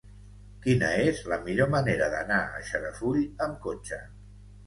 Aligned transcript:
Quina 0.61 0.87
és 1.09 1.19
la 1.33 1.37
millor 1.49 1.69
manera 1.75 2.07
d'anar 2.15 2.39
a 2.59 2.63
Xarafull 2.71 3.19
amb 3.47 3.61
cotxe? 3.67 4.01